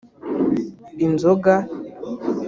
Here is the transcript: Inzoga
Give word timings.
Inzoga 1.05 1.55